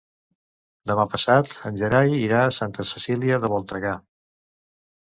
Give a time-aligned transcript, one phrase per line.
[0.91, 3.97] Demà passat en Gerai irà a Santa Cecília de Voltregà.